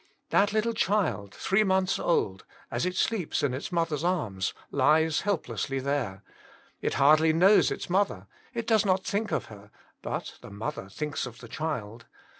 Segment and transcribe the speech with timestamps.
[0.31, 5.77] That little child, three months old, as it sleeps in its mother's arms, lies helplessly
[5.77, 6.23] there;
[6.81, 9.69] it hardly knows its mother, it does not think of Jesus Hirhself,
[10.01, 12.07] 43 her, but the mother thinks of the child.